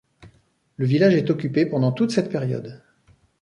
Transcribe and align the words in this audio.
Le 0.77 0.87
village 0.87 1.13
est 1.13 1.29
occupé 1.29 1.67
pendant 1.67 1.91
toute 1.91 2.09
cette 2.09 2.31
période. 2.31 2.81